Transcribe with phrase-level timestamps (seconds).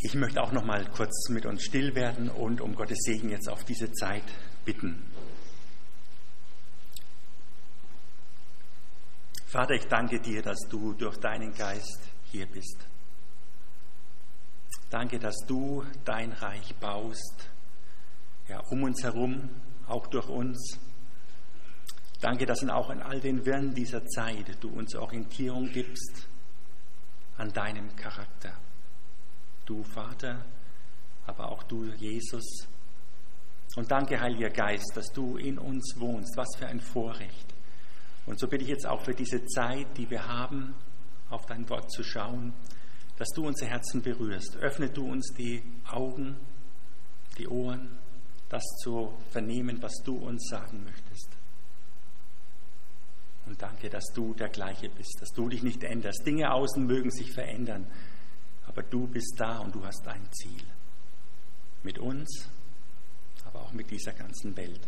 [0.00, 3.48] Ich möchte auch noch mal kurz mit uns still werden und um Gottes Segen jetzt
[3.48, 4.22] auf diese Zeit
[4.64, 5.02] bitten.
[9.46, 12.00] Vater, ich danke dir, dass du durch deinen Geist
[12.30, 12.86] hier bist.
[14.88, 17.48] Danke, dass du dein Reich baust,
[18.46, 19.50] ja, um uns herum,
[19.88, 20.78] auch durch uns.
[22.20, 26.28] Danke, dass auch in all den Wirren dieser Zeit du uns Orientierung gibst
[27.36, 28.52] an deinem Charakter.
[29.68, 30.46] Du Vater,
[31.26, 32.66] aber auch du Jesus.
[33.76, 36.38] Und danke, Heiliger Geist, dass du in uns wohnst.
[36.38, 37.54] Was für ein Vorrecht.
[38.24, 40.74] Und so bitte ich jetzt auch für diese Zeit, die wir haben,
[41.28, 42.54] auf dein Wort zu schauen,
[43.18, 44.56] dass du unser Herzen berührst.
[44.56, 46.38] Öffne du uns die Augen,
[47.36, 47.98] die Ohren,
[48.48, 51.28] das zu vernehmen, was du uns sagen möchtest.
[53.44, 56.24] Und danke, dass du der gleiche bist, dass du dich nicht änderst.
[56.24, 57.86] Dinge außen mögen sich verändern,
[58.68, 60.62] aber du bist da und du hast ein Ziel.
[61.82, 62.48] Mit uns,
[63.44, 64.86] aber auch mit dieser ganzen Welt.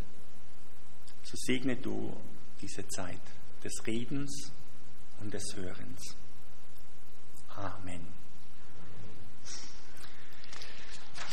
[1.23, 2.15] So segne du
[2.61, 3.21] diese Zeit
[3.65, 4.53] des Redens
[5.21, 6.17] und des Hörens.
[7.57, 8.07] Amen.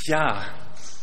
[0.05, 0.53] Ja,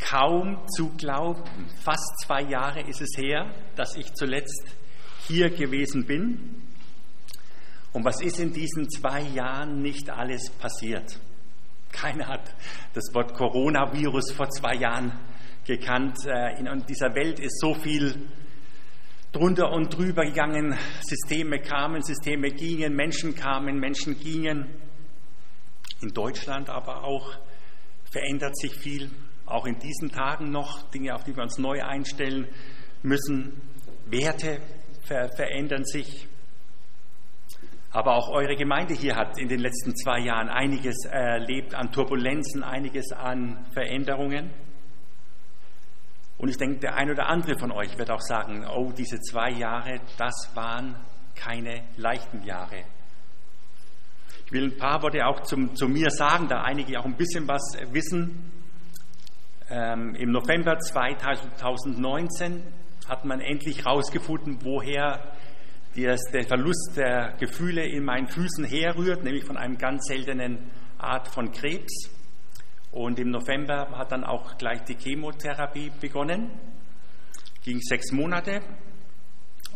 [0.01, 1.69] kaum zu glauben.
[1.83, 4.65] Fast zwei Jahre ist es her, dass ich zuletzt
[5.27, 6.63] hier gewesen bin.
[7.93, 11.21] Und was ist in diesen zwei Jahren nicht alles passiert?
[11.95, 12.55] Keiner hat
[12.93, 15.13] das Wort Coronavirus vor zwei Jahren
[15.65, 16.27] gekannt.
[16.27, 18.29] Äh, in dieser Welt ist so viel
[19.31, 20.77] drunter und drüber gegangen.
[21.03, 24.67] Systeme kamen, Systeme gingen, Menschen kamen, Menschen gingen.
[26.03, 27.37] In Deutschland aber auch
[28.11, 29.11] verändert sich viel,
[29.47, 32.49] auch in diesen Tagen noch Dinge, auf die wir uns neu einstellen
[33.03, 33.61] müssen.
[34.07, 34.61] Werte
[35.05, 36.29] ver verändern sich.
[37.95, 42.65] Aber auch eure Gemeinde hier hat in den letzten zwei Jahren einiges erlebt an Turbulenzen,
[42.65, 44.51] einiges an Veränderungen.
[46.37, 49.51] Und ich denke, der ein oder andere von euch wird auch sagen, oh, diese zwei
[49.51, 50.97] Jahre, das waren
[51.37, 52.83] keine leichten Jahre.
[54.47, 57.47] Ich will ein paar Worte auch zum, zu mir sagen, da einige auch ein bisschen
[57.47, 58.51] was wissen.
[59.71, 62.61] Ähm, Im November 2019
[63.09, 65.33] hat man endlich herausgefunden, woher
[65.97, 71.53] der Verlust der Gefühle in meinen Füßen herrührt, nämlich von einem ganz seltenen Art von
[71.53, 72.11] Krebs.
[72.91, 76.51] Und im November hat dann auch gleich die Chemotherapie begonnen.
[77.65, 78.61] Ging sechs Monate.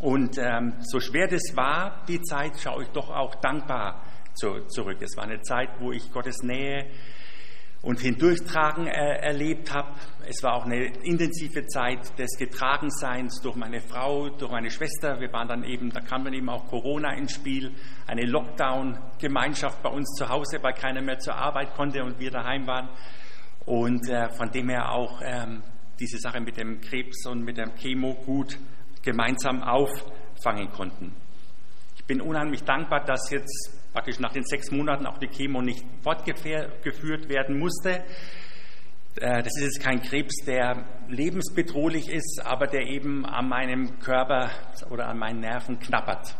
[0.00, 4.98] Und ähm, so schwer das war, die Zeit, schaue ich doch auch dankbar zu, zurück.
[5.00, 6.86] Es war eine Zeit, wo ich Gottes Nähe
[7.82, 9.88] und Hindurchtragen äh, erlebt habe.
[10.26, 15.20] Es war auch eine intensive Zeit des Getragenseins durch meine Frau, durch meine Schwester.
[15.20, 17.72] Wir waren dann eben, da kam dann eben auch Corona ins Spiel,
[18.06, 22.66] eine Lockdown-Gemeinschaft bei uns zu Hause, weil keiner mehr zur Arbeit konnte und wir daheim
[22.66, 22.88] waren.
[23.64, 25.62] Und äh, von dem her auch ähm,
[26.00, 28.58] diese Sache mit dem Krebs und mit dem Chemo gut
[29.02, 31.14] gemeinsam auffangen konnten.
[31.96, 35.84] Ich bin unheimlich dankbar, dass jetzt praktisch nach den sechs Monaten auch die Chemo nicht
[36.02, 38.04] fortgeführt werden musste.
[39.20, 44.50] Äh, das ist jetzt kein Krebs, der lebensbedrohlich ist, aber der eben an meinem Körper
[44.90, 46.36] oder an meinen Nerven knappert.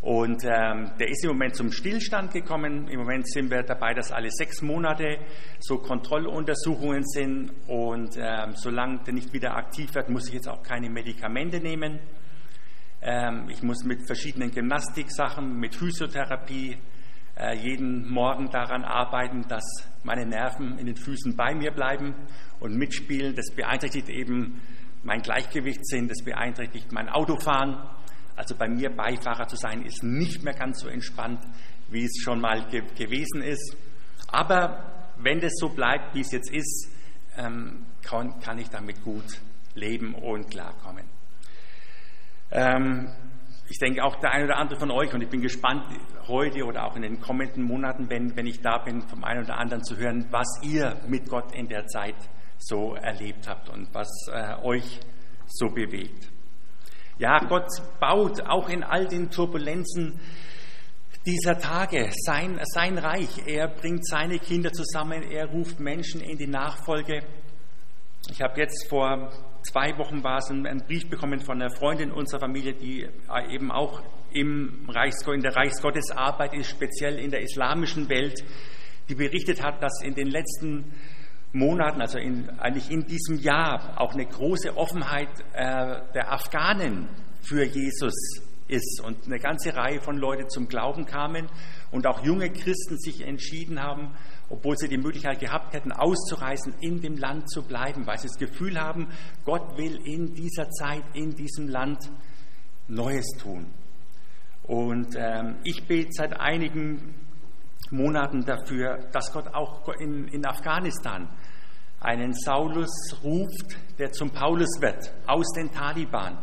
[0.00, 2.88] Und ähm, der ist im Moment zum Stillstand gekommen.
[2.88, 5.18] Im Moment sind wir dabei, dass alle sechs Monate
[5.58, 7.52] so Kontrolluntersuchungen sind.
[7.66, 12.00] Und ähm, solange der nicht wieder aktiv wird, muss ich jetzt auch keine Medikamente nehmen.
[13.02, 16.76] Ähm, ich muss mit verschiedenen Gymnastiksachen, mit Physiotherapie
[17.36, 19.64] äh, jeden Morgen daran arbeiten, dass
[20.02, 22.14] meine Nerven in den Füßen bei mir bleiben
[22.58, 23.34] und mitspielen.
[23.34, 24.60] Das beeinträchtigt eben
[25.02, 27.78] mein Gleichgewichtssinn, das beeinträchtigt mein Autofahren.
[28.36, 31.40] Also bei mir Beifahrer zu sein, ist nicht mehr ganz so entspannt,
[31.90, 33.76] wie es schon mal ge gewesen ist.
[34.28, 36.90] Aber wenn das so bleibt, wie es jetzt ist,
[37.36, 39.40] ähm, kann, kann ich damit gut
[39.74, 41.19] leben und klarkommen.
[42.50, 43.10] Ähm,
[43.68, 45.84] ich denke auch der eine oder andere von euch, und ich bin gespannt
[46.26, 49.58] heute oder auch in den kommenden Monaten, wenn, wenn ich da bin, vom einen oder
[49.58, 52.16] anderen zu hören, was ihr mit Gott in der Zeit
[52.58, 55.00] so erlebt habt und was äh, euch
[55.46, 56.30] so bewegt.
[57.18, 57.68] Ja, Gott
[58.00, 60.18] baut auch in all den Turbulenzen
[61.26, 63.46] dieser Tage sein, sein Reich.
[63.46, 67.22] Er bringt seine Kinder zusammen, er ruft Menschen in die Nachfolge.
[68.30, 69.30] Ich habe jetzt vor
[69.62, 73.70] zwei Wochen war es einen Brief bekommen von einer Freundin unserer Familie, die äh, eben
[73.70, 74.02] auch
[74.32, 78.42] im Reichsgott, in der Reichsgottesarbeit ist, speziell in der islamischen Welt,
[79.08, 80.92] die berichtet hat, dass in den letzten
[81.52, 87.08] Monaten, also in, eigentlich in diesem Jahr, auch eine große Offenheit äh, der Afghanen
[87.42, 88.14] für Jesus
[88.68, 91.48] ist und eine ganze Reihe von Leuten zum Glauben kamen
[91.90, 94.12] und auch junge Christen sich entschieden haben,
[94.48, 98.38] obwohl sie die Möglichkeit gehabt hätten, auszureisen, in dem Land zu bleiben, weil sie das
[98.38, 99.08] Gefühl haben,
[99.44, 102.10] Gott will in dieser Zeit, in diesem Land
[102.88, 103.66] Neues tun.
[104.64, 107.14] Und ähm, ich bete seit einigen
[107.90, 111.28] Monaten dafür, dass Gott auch in, in Afghanistan
[112.00, 116.38] einen Saulus ruft, der zum Paulus wird, aus den Taliban.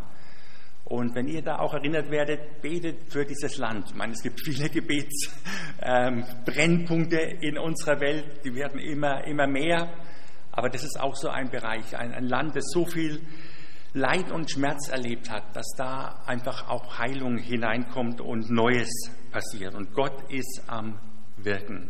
[0.90, 3.90] Und wenn ihr da auch erinnert werdet, betet für dieses Land.
[3.90, 9.94] Ich meine, es gibt viele Gebetsbrennpunkte ähm, in unserer Welt, die werden immer, immer mehr.
[10.50, 13.20] Aber das ist auch so ein Bereich, ein, ein Land, das so viel
[13.94, 19.76] Leid und Schmerz erlebt hat, dass da einfach auch Heilung hineinkommt und Neues passiert.
[19.76, 20.98] Und Gott ist am
[21.36, 21.90] Wirken.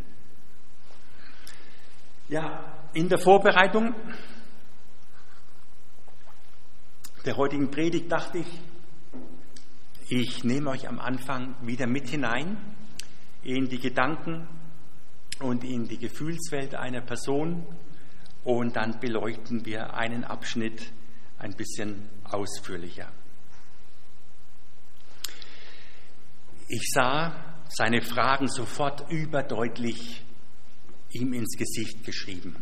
[2.30, 3.94] Ja, in der Vorbereitung
[7.28, 8.48] der heutigen Predigt dachte ich,
[10.10, 12.58] ich nehme euch am Anfang wieder mit hinein
[13.44, 14.48] in die Gedanken
[15.40, 17.66] und in die Gefühlswelt einer Person
[18.44, 20.92] und dann beleuchten wir einen Abschnitt
[21.38, 23.12] ein bisschen ausführlicher.
[26.70, 30.24] Ich sah seine Fragen sofort überdeutlich
[31.12, 32.56] ihm ins Gesicht geschrieben.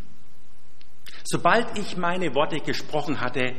[1.24, 3.56] Sobald ich meine Worte gesprochen hatte,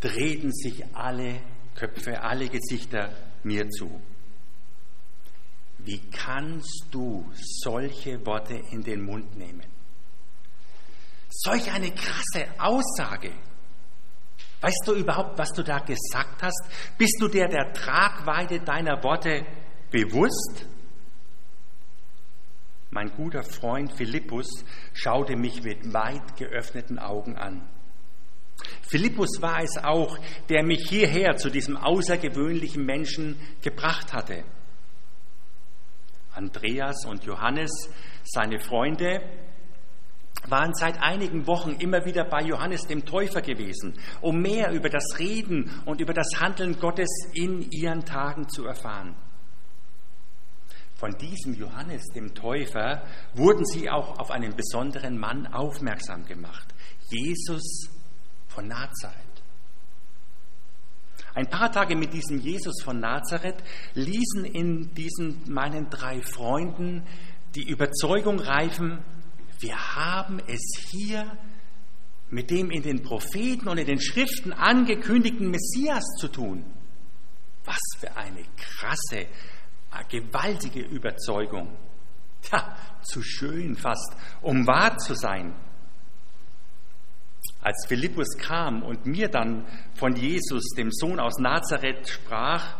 [0.00, 1.40] drehten sich alle
[1.74, 3.10] Köpfe, alle Gesichter
[3.42, 4.00] mir zu.
[5.78, 9.66] Wie kannst du solche Worte in den Mund nehmen?
[11.28, 13.32] Solch eine krasse Aussage.
[14.60, 16.70] Weißt du überhaupt, was du da gesagt hast?
[16.96, 19.44] Bist du dir der Tragweite deiner Worte
[19.90, 20.64] bewusst?
[22.90, 24.46] Mein guter Freund Philippus
[24.94, 27.68] schaute mich mit weit geöffneten Augen an.
[28.82, 30.18] Philippus war es auch,
[30.48, 34.44] der mich hierher zu diesem außergewöhnlichen Menschen gebracht hatte.
[36.32, 37.70] Andreas und Johannes,
[38.24, 39.20] seine Freunde,
[40.48, 45.18] waren seit einigen Wochen immer wieder bei Johannes dem Täufer gewesen, um mehr über das
[45.18, 49.14] Reden und über das Handeln Gottes in ihren Tagen zu erfahren.
[50.96, 53.02] Von diesem Johannes dem Täufer
[53.34, 56.74] wurden sie auch auf einen besonderen Mann aufmerksam gemacht,
[57.10, 57.90] Jesus
[58.54, 59.18] von Nazareth.
[61.34, 63.62] Ein paar Tage mit diesem Jesus von Nazareth
[63.94, 67.02] ließen in diesen meinen drei Freunden
[67.54, 69.04] die Überzeugung reifen,
[69.60, 71.36] wir haben es hier
[72.30, 76.64] mit dem in den Propheten und in den Schriften angekündigten Messias zu tun.
[77.64, 79.26] Was für eine krasse
[79.94, 81.68] eine gewaltige Überzeugung.
[82.52, 85.54] Ja, zu schön fast, um wahr zu sein.
[87.60, 89.64] Als Philippus kam und mir dann
[89.94, 92.76] von Jesus, dem Sohn aus Nazareth, sprach,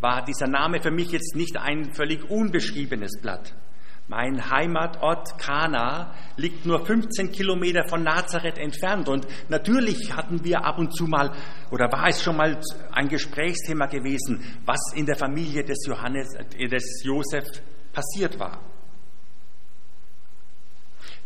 [0.00, 3.54] war dieser Name für mich jetzt nicht ein völlig unbeschriebenes Blatt.
[4.08, 10.78] Mein Heimatort Kana liegt nur 15 Kilometer von Nazareth entfernt und natürlich hatten wir ab
[10.78, 11.32] und zu mal
[11.72, 12.60] oder war es schon mal
[12.92, 17.44] ein Gesprächsthema gewesen, was in der Familie des Johannes, äh, des Josef
[17.92, 18.60] passiert war.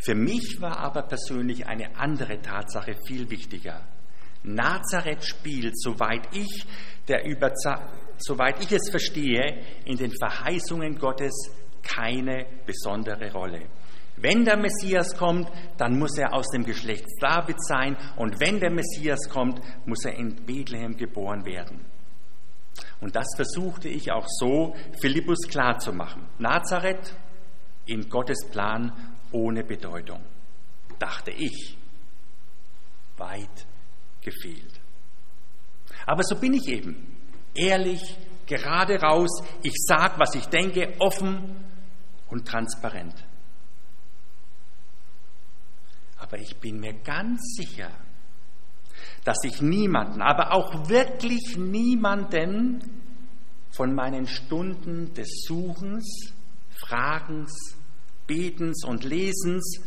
[0.02, 3.86] Für mich war aber persönlich eine andere Tatsache viel wichtiger.
[4.42, 6.66] Nazareth spielt, soweit ich,
[7.08, 7.24] der
[8.18, 11.34] soweit ich es verstehe, in den Verheißungen Gottes
[11.82, 13.62] keine besondere Rolle.
[14.16, 18.70] Wenn der Messias kommt, dann muss er aus dem Geschlecht David sein und wenn der
[18.70, 21.84] Messias kommt, muss er in Bethlehem geboren werden.
[23.00, 26.26] Und das versuchte ich auch so Philippus klarzumachen.
[26.38, 27.14] Nazareth
[27.86, 28.92] in Gottes Plan
[29.32, 30.20] ohne Bedeutung,
[30.98, 31.76] dachte ich.
[33.16, 33.66] Weit
[34.22, 34.80] gefehlt.
[36.06, 37.16] Aber so bin ich eben.
[37.54, 41.56] Ehrlich, gerade raus, ich sag, was ich denke, offen
[42.28, 43.14] und transparent.
[46.18, 47.90] Aber ich bin mir ganz sicher,
[49.24, 53.00] dass ich niemanden, aber auch wirklich niemanden
[53.70, 56.32] von meinen Stunden des Suchens,
[56.70, 57.52] Fragens,
[58.30, 59.80] Betens und Lesens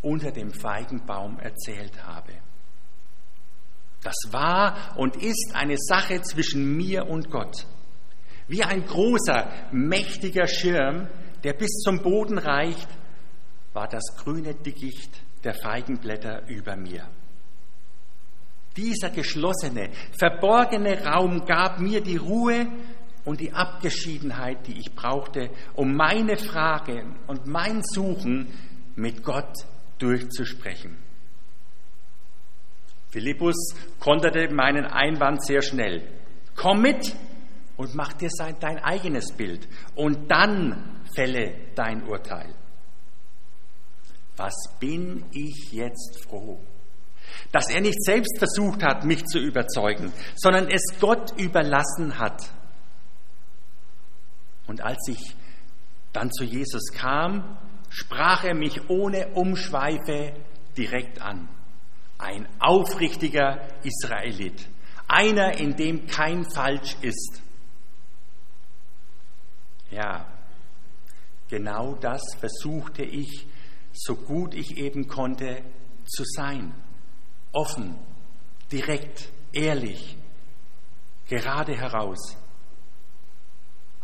[0.00, 2.32] unter dem Feigenbaum erzählt habe.
[4.02, 7.66] Das war und ist eine Sache zwischen mir und Gott.
[8.48, 11.08] Wie ein großer, mächtiger Schirm,
[11.44, 12.88] der bis zum Boden reicht,
[13.74, 17.06] war das grüne Dickicht der Feigenblätter über mir.
[18.74, 22.68] Dieser geschlossene, verborgene Raum gab mir die Ruhe
[23.30, 28.48] und die Abgeschiedenheit, die ich brauchte, um meine Fragen und mein Suchen
[28.96, 29.54] mit Gott
[30.00, 30.98] durchzusprechen.
[33.10, 33.54] Philippus
[34.00, 36.02] konterte meinen Einwand sehr schnell.
[36.56, 37.14] Komm mit
[37.76, 42.52] und mach dir sein, dein eigenes Bild und dann fälle dein Urteil.
[44.36, 46.58] Was bin ich jetzt froh,
[47.52, 52.42] dass er nicht selbst versucht hat, mich zu überzeugen, sondern es Gott überlassen hat.
[54.70, 55.34] Und als ich
[56.12, 57.58] dann zu Jesus kam,
[57.88, 60.32] sprach er mich ohne Umschweife
[60.76, 61.48] direkt an.
[62.18, 64.68] Ein aufrichtiger Israelit,
[65.08, 67.42] einer, in dem kein Falsch ist.
[69.90, 70.24] Ja,
[71.48, 73.48] genau das versuchte ich,
[73.92, 75.64] so gut ich eben konnte,
[76.06, 76.72] zu sein.
[77.50, 77.98] Offen,
[78.70, 80.16] direkt, ehrlich,
[81.28, 82.36] gerade heraus.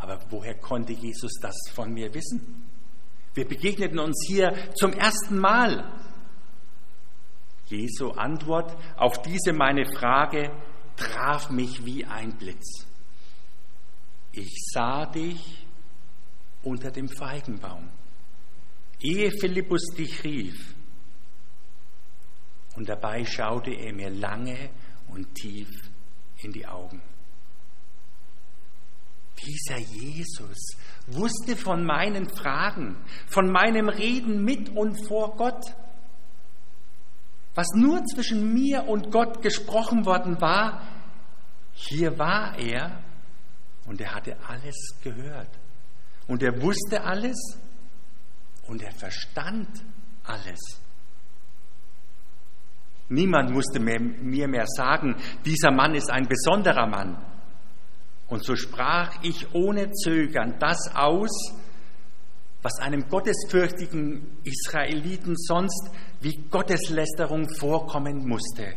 [0.06, 2.64] Aber woher konnte Jesus das von mir wissen?
[3.34, 5.92] Wir begegneten uns hier zum ersten Mal.
[7.66, 10.52] Jesu Antwort auf diese meine Frage
[10.94, 12.86] traf mich wie ein Blitz.
[14.30, 15.66] Ich sah dich
[16.62, 17.88] unter dem Feigenbaum,
[19.00, 20.76] ehe Philippus dich rief.
[22.76, 24.70] Und dabei schaute er mir lange
[25.08, 25.68] und tief
[26.42, 27.02] in die Augen.
[29.44, 30.76] Dieser Jesus
[31.06, 32.96] wusste von meinen Fragen,
[33.28, 35.74] von meinem Reden mit und vor Gott.
[37.54, 40.82] Was nur zwischen mir und Gott gesprochen worden war,
[41.72, 43.02] hier war er
[43.86, 45.50] und er hatte alles gehört.
[46.26, 47.36] Und er wusste alles
[48.66, 49.68] und er verstand
[50.24, 50.58] alles.
[53.08, 57.16] Niemand musste mir mehr sagen, dieser Mann ist ein besonderer Mann.
[58.28, 61.30] Und so sprach ich ohne Zögern das aus,
[62.62, 65.90] was einem gottesfürchtigen Israeliten sonst
[66.20, 68.74] wie Gotteslästerung vorkommen musste.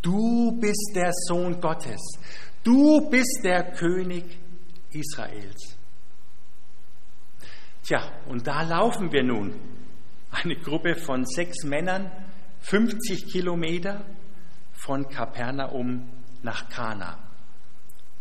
[0.00, 2.00] Du bist der Sohn Gottes,
[2.64, 4.24] du bist der König
[4.92, 5.76] Israels.
[7.82, 9.52] Tja, und da laufen wir nun,
[10.30, 12.10] eine Gruppe von sechs Männern,
[12.60, 14.04] 50 Kilometer
[14.72, 16.08] von Kapernaum
[16.42, 17.29] nach Kana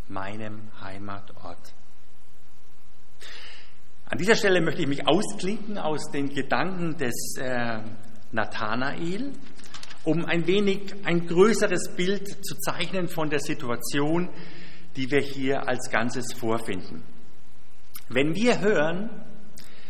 [0.10, 1.74] meinem Heimatort.
[4.06, 7.80] An dieser Stelle möchte ich mich ausklinken aus den Gedanken des äh,
[8.32, 9.34] Nathanael,
[10.04, 14.30] um ein wenig ein größeres Bild zu zeichnen von der Situation,
[14.96, 17.04] die wir hier als Ganzes vorfinden.
[18.08, 19.10] Wenn wir hören,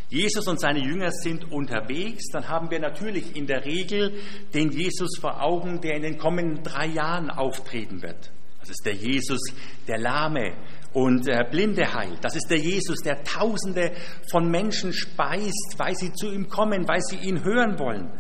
[0.10, 4.20] Jesus und seine Jünger sind unterwegs, dann haben wir natürlich in der Regel
[4.54, 8.32] den Jesus vor Augen, der in den kommenden drei Jahren auftreten wird.
[8.60, 9.40] Das ist der Jesus,
[9.88, 10.56] der Lahme
[10.94, 12.24] und äh, Blinde heilt.
[12.24, 13.92] Das ist der Jesus, der Tausende
[14.30, 18.12] von Menschen speist, weil sie zu ihm kommen, weil sie ihn hören wollen.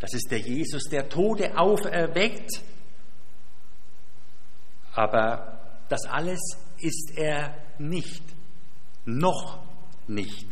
[0.00, 2.62] Das ist der Jesus, der Tode auferweckt.
[4.94, 6.40] Aber das alles
[6.80, 8.22] ist er nicht.
[9.04, 9.62] Noch
[10.06, 10.46] nicht.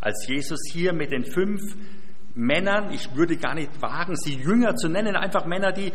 [0.00, 1.60] Als Jesus hier mit den fünf
[2.34, 5.92] Männern, ich würde gar nicht wagen, sie Jünger zu nennen, einfach Männer, die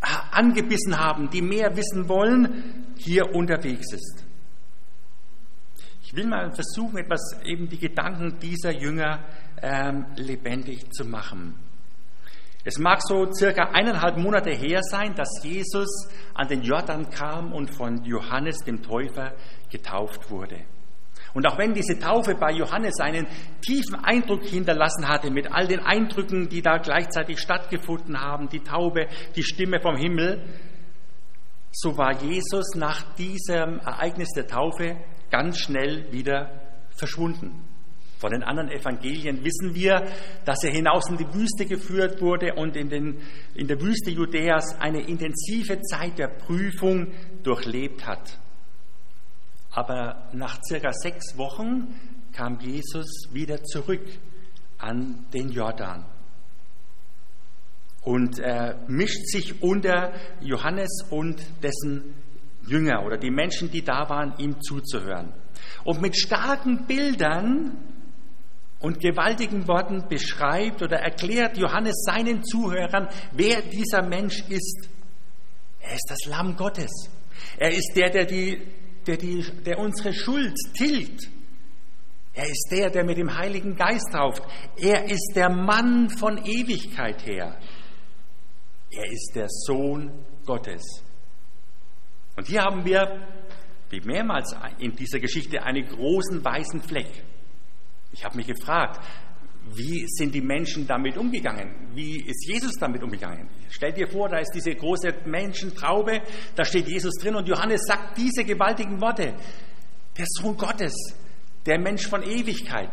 [0.00, 4.24] angebissen haben, die mehr wissen wollen, hier unterwegs ist.
[6.02, 9.24] Ich will mal versuchen, etwas eben die Gedanken dieser Jünger
[9.60, 11.54] ähm, lebendig zu machen.
[12.64, 17.70] Es mag so circa eineinhalb Monate her sein, dass Jesus an den Jordan kam und
[17.70, 19.34] von Johannes dem Täufer
[19.70, 20.64] getauft wurde.
[21.34, 23.26] Und auch wenn diese Taufe bei Johannes einen
[23.60, 29.06] tiefen Eindruck hinterlassen hatte, mit all den Eindrücken, die da gleichzeitig stattgefunden haben, die Taube,
[29.36, 30.42] die Stimme vom Himmel,
[31.72, 34.96] so war Jesus nach diesem Ereignis der Taufe
[35.30, 36.50] ganz schnell wieder
[36.96, 37.64] verschwunden.
[38.18, 40.04] Von den anderen Evangelien wissen wir,
[40.44, 43.20] dass er hinaus in die Wüste geführt wurde und in, den,
[43.54, 47.12] in der Wüste Judäas eine intensive Zeit der Prüfung
[47.44, 48.38] durchlebt hat.
[49.78, 51.94] Aber nach circa sechs Wochen
[52.32, 54.02] kam Jesus wieder zurück
[54.76, 56.04] an den Jordan
[58.02, 62.12] und er mischt sich unter Johannes und dessen
[62.66, 65.32] Jünger oder die Menschen, die da waren, ihm zuzuhören.
[65.84, 67.76] Und mit starken Bildern
[68.80, 74.88] und gewaltigen Worten beschreibt oder erklärt Johannes seinen Zuhörern, wer dieser Mensch ist.
[75.78, 76.90] Er ist das Lamm Gottes.
[77.58, 78.60] Er ist der, der die
[79.08, 81.28] der, die, der unsere Schuld tilgt.
[82.34, 84.42] Er ist der, der mit dem Heiligen Geist tauft.
[84.76, 87.58] Er ist der Mann von Ewigkeit her.
[88.90, 90.12] Er ist der Sohn
[90.46, 90.82] Gottes.
[92.36, 93.26] Und hier haben wir,
[93.90, 97.24] wie mehrmals in dieser Geschichte, einen großen weißen Fleck.
[98.12, 99.04] Ich habe mich gefragt,
[99.74, 101.90] Wie sind die Menschen damit umgegangen?
[101.94, 103.48] Wie ist Jesus damit umgegangen?
[103.70, 106.22] Stell dir vor, da ist diese große Menschentraube,
[106.54, 109.34] da steht Jesus drin und Johannes sagt diese gewaltigen Worte.
[110.16, 110.94] Der Sohn Gottes,
[111.66, 112.90] der Mensch von Ewigkeit.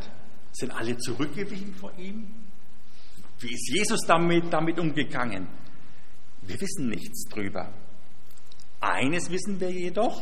[0.52, 2.28] Sind alle zurückgewichen vor ihm?
[3.40, 5.48] Wie ist Jesus damit, damit umgegangen?
[6.42, 7.74] Wir wissen nichts drüber.
[8.80, 10.22] Eines wissen wir jedoch,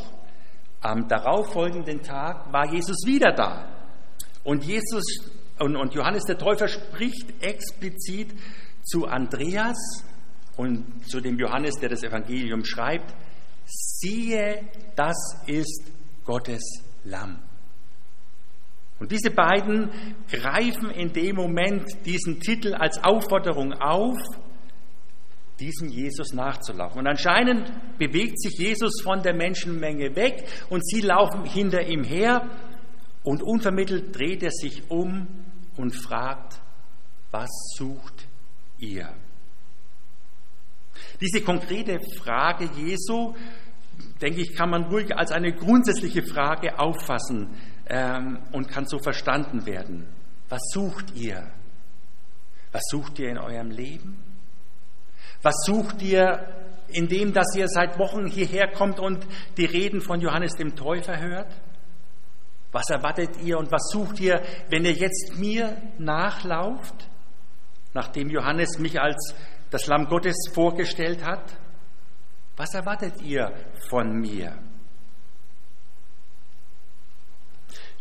[0.81, 3.67] am darauffolgenden Tag war Jesus wieder da.
[4.43, 5.03] Und Jesus
[5.60, 8.33] und, und Johannes der Täufer spricht explizit
[8.83, 9.77] zu Andreas
[10.57, 13.13] und zu dem Johannes, der das Evangelium schreibt,
[13.65, 14.62] siehe,
[14.95, 15.15] das
[15.48, 15.91] ist
[16.25, 16.62] Gottes
[17.03, 17.39] Lamm.
[19.00, 19.89] Und diese beiden
[20.29, 24.17] greifen in dem Moment diesen Titel als Aufforderung auf,
[25.60, 27.00] diesem Jesus nachzulaufen.
[27.00, 32.50] Und anscheinend bewegt sich Jesus von der Menschenmenge weg und sie laufen hinter ihm her
[33.24, 35.27] und unvermittelt dreht er sich um
[35.77, 36.60] und fragt,
[37.32, 38.27] was sucht
[38.77, 39.13] ihr?
[41.20, 43.34] Diese konkrete Frage Jesu,
[44.22, 47.50] denke ich, kann man ruhig als eine grundsätzliche Frage auffassen
[47.88, 50.08] ähm, und kann so verstanden werden.
[50.50, 51.51] Was sucht ihr?
[52.72, 54.18] Was sucht ihr in eurem Leben?
[55.42, 56.48] Was sucht ihr
[56.89, 59.25] in dem, dass ihr seit Wochen hierher kommt und
[59.58, 61.51] die Reden von Johannes dem Täufer hört?
[62.74, 67.08] Was erwartet ihr und was sucht ihr, wenn ihr jetzt mir nachlauft,
[67.94, 69.34] nachdem Johannes mich als
[69.70, 71.44] das Lamm Gottes vorgestellt hat?
[72.58, 73.53] Was erwartet ihr
[73.89, 74.58] von mir?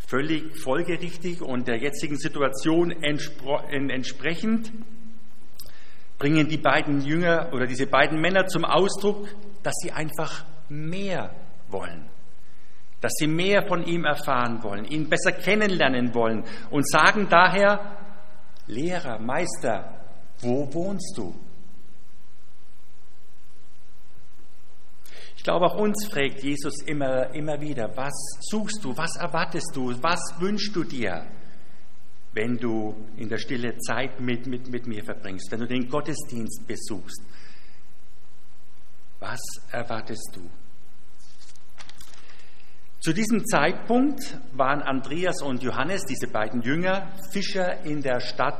[0.07, 4.71] Völlig folgerichtig und der jetzigen Situation entsprechend
[6.17, 9.27] bringen die beiden Jünger oder diese beiden Männer zum Ausdruck,
[9.61, 11.35] dass sie einfach mehr
[11.67, 12.09] wollen,
[13.03, 17.97] dass sie mehr von ihm erfahren wollen, ihn besser kennenlernen wollen und sagen daher,
[18.65, 20.05] Lehrer, Meister,
[20.39, 21.35] wo wohnst du?
[25.35, 30.01] Ich glaube, auch uns fragt Jesus immer, immer wieder, was suchst du, was erwartest du,
[30.01, 31.25] was wünschst du dir?
[32.35, 36.65] wenn du in der Stille Zeit mit, mit, mit mir verbringst, wenn du den Gottesdienst
[36.65, 37.21] besuchst.
[39.19, 39.39] Was
[39.69, 40.49] erwartest du?
[43.03, 48.57] Zu diesem Zeitpunkt waren Andreas und Johannes, diese beiden Jünger, Fischer in der Stadt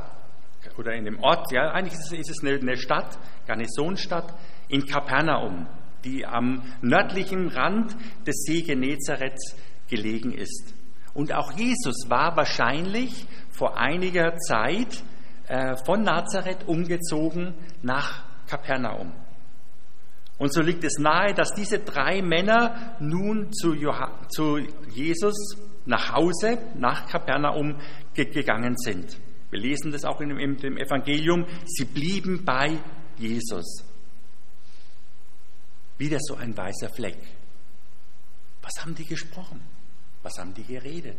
[0.76, 4.34] oder in dem Ort, ja, eigentlich ist es eine Stadt, Garnisonstadt
[4.68, 5.66] in Kapernaum,
[6.04, 9.40] die am nördlichen Rand des See Genezareth
[9.88, 10.74] gelegen ist.
[11.14, 15.02] Und auch Jesus war wahrscheinlich vor einiger Zeit
[15.48, 19.14] äh, von Nazareth umgezogen nach Kapernaum.
[20.36, 23.74] Und so liegt es nahe, dass diese drei Männer nun zu,
[24.28, 24.58] zu
[24.90, 25.56] Jesus
[25.86, 27.80] nach Hause, nach Kapernaum
[28.14, 29.18] ge gegangen sind.
[29.50, 31.46] Wir lesen das auch in dem Evangelium.
[31.64, 32.78] Sie blieben bei
[33.16, 33.84] Jesus.
[35.96, 37.18] Wieder so ein weißer Fleck.
[38.62, 39.60] Was haben die gesprochen?
[40.22, 41.18] Was haben die geredet?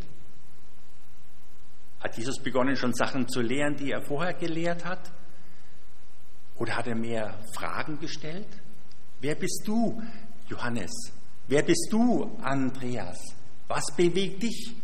[2.00, 5.12] Hat Jesus begonnen, schon Sachen zu lehren, die er vorher gelehrt hat?
[6.56, 8.48] Oder hat er mehr Fragen gestellt?
[9.20, 10.02] Wer bist du,
[10.48, 10.90] Johannes?
[11.48, 13.18] Wer bist du, Andreas?
[13.68, 14.74] Was bewegt dich?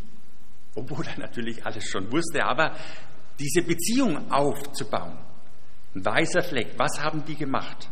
[0.75, 2.75] Obwohl er natürlich alles schon wusste, aber
[3.39, 5.19] diese Beziehung aufzubauen.
[5.95, 7.91] Ein weißer Fleck, was haben die gemacht?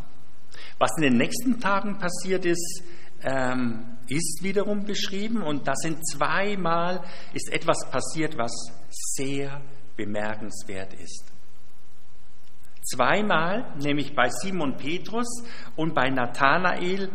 [0.78, 2.83] Was in den nächsten Tagen passiert ist,
[3.22, 7.04] ähm, ist wiederum beschrieben und da sind zweimal
[7.35, 8.52] ist etwas passiert, was
[8.88, 9.61] sehr
[9.96, 11.30] bemerkenswert ist.
[12.83, 15.44] Zweimal, nämlich bei Simon Petrus
[15.76, 17.11] und bei Nathanael,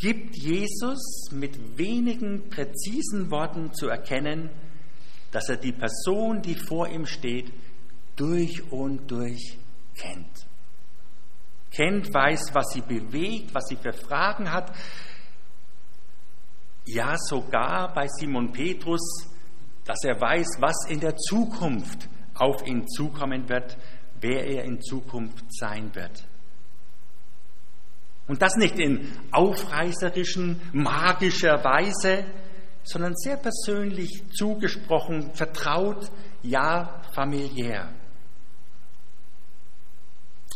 [0.00, 4.50] gibt Jesus mit wenigen präzisen Worten zu erkennen,
[5.30, 7.52] dass er die Person, die vor ihm steht,
[8.16, 9.58] durch und durch
[9.94, 10.46] kennt.
[11.70, 14.74] Kennt, weiß, was sie bewegt, was sie für Fragen hat,
[16.86, 19.28] ja sogar bei Simon Petrus,
[19.84, 23.76] dass er weiß, was in der Zukunft auf ihn zukommen wird,
[24.20, 26.24] wer er in Zukunft sein wird.
[28.30, 32.24] Und das nicht in aufreißerischen, magischer Weise,
[32.84, 36.08] sondern sehr persönlich zugesprochen, vertraut,
[36.40, 37.92] ja familiär.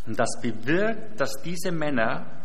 [0.06, 2.44] Und das bewirkt, dass diese Männer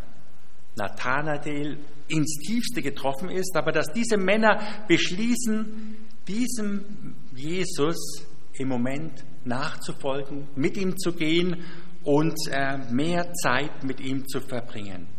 [0.76, 10.48] Nathanael ins Tiefste getroffen ist, aber dass diese Männer beschließen, diesem Jesus im Moment nachzufolgen,
[10.56, 11.66] mit ihm zu gehen
[12.04, 15.19] und äh, mehr Zeit mit ihm zu verbringen.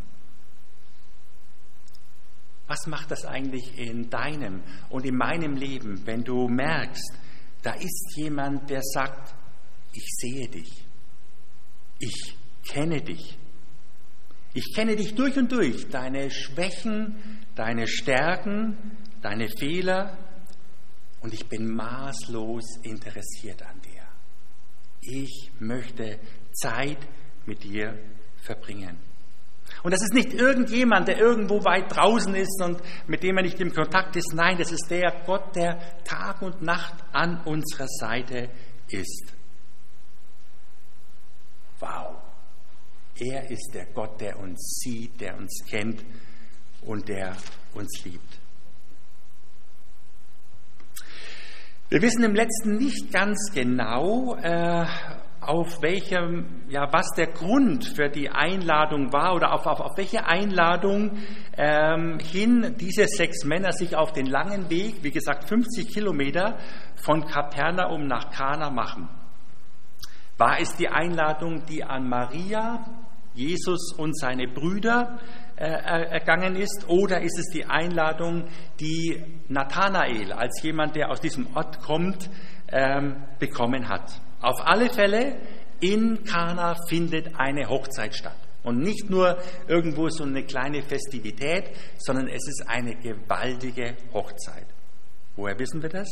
[2.70, 7.14] Was macht das eigentlich in deinem und in meinem Leben, wenn du merkst,
[7.62, 9.35] da ist jemand, der sagt,
[9.92, 10.87] ich sehe dich.
[11.98, 13.37] Ich kenne dich.
[14.54, 18.76] Ich kenne dich durch und durch, deine Schwächen, deine Stärken,
[19.20, 20.16] deine Fehler
[21.22, 24.06] und ich bin maßlos interessiert an dir.
[25.00, 26.20] Ich möchte
[26.52, 27.00] Zeit
[27.46, 27.98] mit dir
[28.37, 29.10] verbringen.
[29.83, 33.61] Und das ist nicht irgendjemand, der irgendwo weit draußen ist und mit dem er nicht
[33.61, 34.33] im Kontakt ist.
[34.35, 38.51] Nein, das ist der Gott, der Tag und Nacht an unserer Seite
[38.88, 39.33] ist.
[41.79, 42.16] Wow.
[43.19, 46.05] Er ist der Gott, der uns sieht, der uns kennt
[46.83, 47.37] und der
[47.75, 48.38] uns liebt.
[51.88, 54.87] Wir wissen im letzten nicht ganz genau, äh,
[55.51, 60.25] auf welchem, ja, was der Grund für die Einladung war oder auf, auf, auf welche
[60.25, 61.19] Einladung
[61.59, 66.57] ähm, hin diese sechs Männer sich auf den langen Weg, wie gesagt 50 Kilometer
[66.95, 69.09] von Kapernaum nach Kana machen.
[70.39, 72.85] War es die Einladung, die an Maria,
[73.35, 75.19] Jesus und seine Brüder
[75.57, 78.45] äh, ergangen ist, oder ist es die Einladung,
[78.79, 82.31] die Nathanael als jemand, der aus diesem Ort kommt,
[82.71, 84.21] ähm, bekommen hat?
[84.40, 85.37] Auf alle Fälle,
[85.81, 88.37] in Kana findet eine Hochzeit statt.
[88.62, 94.66] Und nicht nur irgendwo so eine kleine Festivität, sondern es ist eine gewaltige Hochzeit.
[95.37, 96.09] Woher wissen wir das?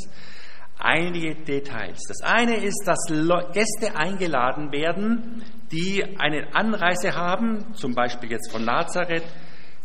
[0.79, 1.99] einige Details.
[2.09, 3.07] Das eine ist, dass
[3.53, 9.25] Gäste eingeladen werden, die eine Anreise haben, zum Beispiel jetzt von Nazareth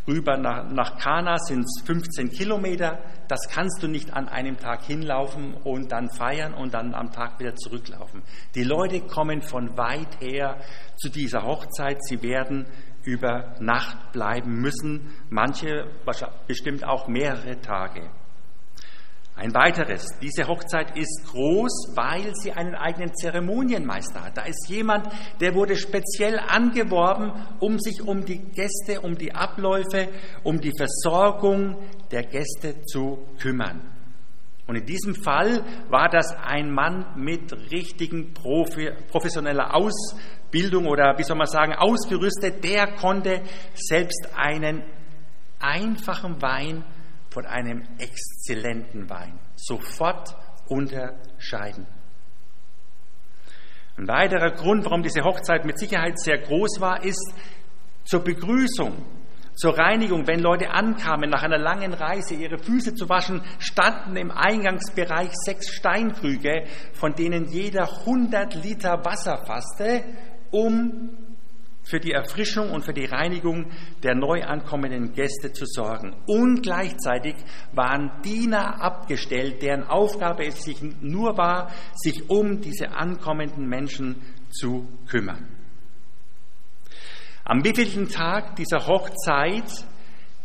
[0.06, 2.98] rüber nach, nach Kana sind es 15 Kilometer.
[3.28, 7.38] Das kannst du nicht an einem Tag hinlaufen und dann feiern und dann am Tag
[7.40, 8.22] wieder zurücklaufen.
[8.54, 10.60] Die Leute kommen von weit her
[10.96, 11.98] zu dieser Hochzeit.
[12.04, 12.66] Sie werden
[13.02, 15.86] über Nacht bleiben müssen, manche
[16.46, 18.10] bestimmt auch mehrere Tage.
[19.36, 24.36] Ein weiteres, diese Hochzeit ist groß, weil sie einen eigenen Zeremonienmeister hat.
[24.36, 25.08] Da ist jemand,
[25.40, 30.08] der wurde speziell angeworben, um sich um die Gäste, um die Abläufe,
[30.44, 31.76] um die Versorgung
[32.12, 33.82] der Gäste zu kümmern.
[34.68, 41.24] Und in diesem Fall war das ein Mann mit richtigen Profi, professioneller Ausbildung oder wie
[41.24, 43.42] soll man sagen, ausgerüstet, der konnte
[43.74, 44.84] selbst einen
[45.58, 46.84] einfachen Wein
[47.34, 49.38] von einem exzellenten Wein.
[49.56, 50.36] Sofort
[50.68, 51.84] unterscheiden.
[53.96, 57.34] Ein weiterer Grund, warum diese Hochzeit mit Sicherheit sehr groß war, ist
[58.04, 59.04] zur Begrüßung,
[59.54, 60.26] zur Reinigung.
[60.28, 65.70] Wenn Leute ankamen, nach einer langen Reise ihre Füße zu waschen, standen im Eingangsbereich sechs
[65.74, 70.04] Steinkrüge, von denen jeder 100 Liter Wasser fasste,
[70.50, 71.23] um
[71.84, 73.70] für die Erfrischung und für die Reinigung
[74.02, 76.14] der neu ankommenden Gäste zu sorgen.
[76.26, 77.36] Und gleichzeitig
[77.72, 84.16] waren Diener abgestellt, deren Aufgabe es sich nur war, sich um diese ankommenden Menschen
[84.50, 85.48] zu kümmern.
[87.44, 89.84] Am wievielten Tag dieser Hochzeit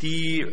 [0.01, 0.45] die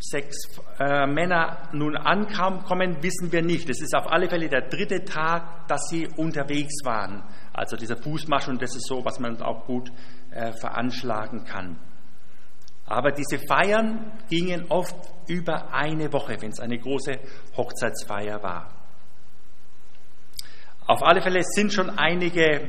[0.00, 0.36] sechs
[0.78, 3.68] äh, Männer nun ankommen, wissen wir nicht.
[3.68, 7.22] Es ist auf alle Fälle der dritte Tag, dass sie unterwegs waren.
[7.60, 9.92] Also dieser Fußmarsch und das ist so, was man auch gut
[10.30, 11.78] äh, veranschlagen kann.
[12.86, 14.96] Aber diese Feiern gingen oft
[15.28, 17.18] über eine Woche, wenn es eine große
[17.58, 18.72] Hochzeitsfeier war.
[20.86, 22.62] Auf alle Fälle sind schon einige,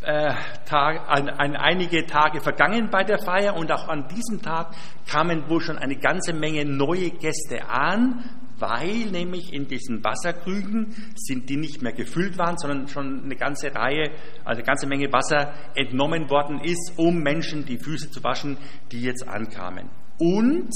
[0.00, 0.32] äh,
[0.64, 4.74] Tag, an, an einige Tage vergangen bei der Feier und auch an diesem Tag
[5.06, 8.24] kamen wohl schon eine ganze Menge neue Gäste an,
[8.58, 13.74] weil nämlich in diesen Wasserkrügen sind die nicht mehr gefüllt waren, sondern schon eine ganze
[13.74, 14.10] Reihe,
[14.44, 18.56] also eine ganze Menge Wasser entnommen worden ist, um Menschen die Füße zu waschen,
[18.92, 19.90] die jetzt ankamen.
[20.18, 20.70] Und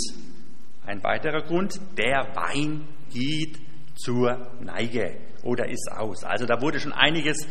[0.84, 3.58] ein weiterer Grund, der Wein geht
[3.96, 6.24] zur Neige oder ist aus.
[6.24, 7.46] Also da wurde schon einiges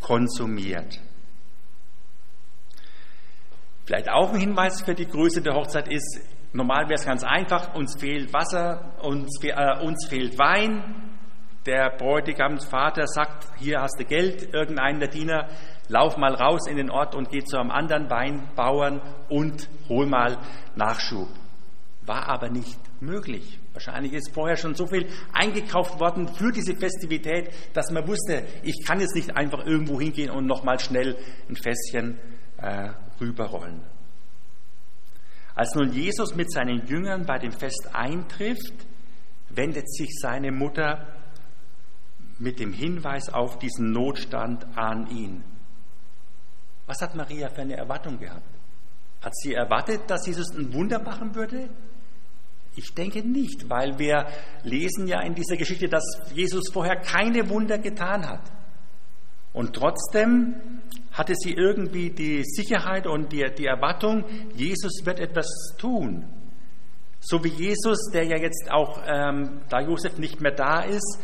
[0.00, 1.00] konsumiert.
[3.84, 6.20] Vielleicht auch ein Hinweis für die Größe der Hochzeit ist,
[6.54, 11.08] Normal wäre es ganz einfach, uns fehlt Wasser, uns, äh, uns fehlt Wein.
[11.64, 15.48] Der Bräutigamsvater sagt, hier hast du Geld, irgendein der Diener,
[15.88, 20.38] lauf mal raus in den Ort und geh zu einem anderen Weinbauern und hol mal
[20.74, 21.28] Nachschub.
[22.04, 23.60] War aber nicht möglich.
[23.72, 28.84] Wahrscheinlich ist vorher schon so viel eingekauft worden für diese Festivität, dass man wusste, ich
[28.84, 31.16] kann jetzt nicht einfach irgendwo hingehen und nochmal schnell
[31.48, 32.18] ein Fässchen
[32.58, 33.82] äh, rüberrollen.
[35.54, 38.86] Als nun Jesus mit seinen Jüngern bei dem Fest eintrifft,
[39.50, 41.06] wendet sich seine Mutter
[42.38, 45.44] mit dem Hinweis auf diesen Notstand an ihn.
[46.86, 48.42] Was hat Maria für eine Erwartung gehabt?
[49.20, 51.68] Hat sie erwartet, dass Jesus ein Wunder machen würde?
[52.74, 54.26] Ich denke nicht, weil wir
[54.64, 56.02] lesen ja in dieser Geschichte, dass
[56.34, 58.50] Jesus vorher keine Wunder getan hat.
[59.52, 60.54] Und trotzdem
[61.12, 65.46] hatte sie irgendwie die Sicherheit und die, die Erwartung, Jesus wird etwas
[65.78, 66.24] tun.
[67.20, 71.20] So wie Jesus, der ja jetzt auch, ähm, da Josef nicht mehr da ist,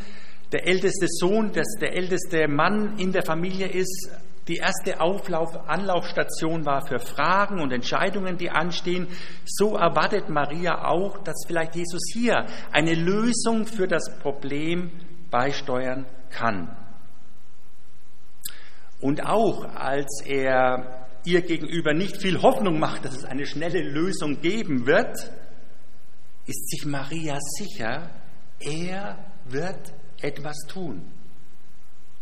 [0.52, 4.10] der älteste Sohn, das, der älteste Mann in der Familie ist,
[4.46, 9.08] die erste Auflauf, Anlaufstation war für Fragen und Entscheidungen, die anstehen.
[9.44, 14.90] So erwartet Maria auch, dass vielleicht Jesus hier eine Lösung für das Problem
[15.30, 16.74] beisteuern kann.
[19.00, 24.40] Und auch als er ihr gegenüber nicht viel Hoffnung macht, dass es eine schnelle Lösung
[24.40, 25.16] geben wird,
[26.46, 28.10] ist sich Maria sicher,
[28.58, 31.02] er wird etwas tun.